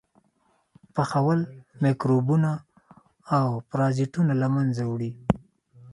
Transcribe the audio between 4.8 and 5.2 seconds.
وړي.